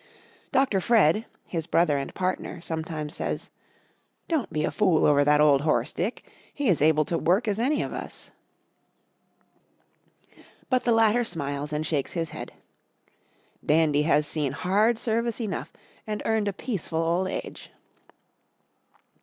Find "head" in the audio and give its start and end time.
12.31-12.51